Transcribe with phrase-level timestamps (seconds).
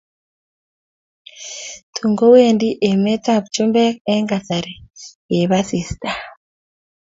[1.93, 4.75] Tun kowendit emet ab chumbek eng kasari
[5.39, 6.11] eb asista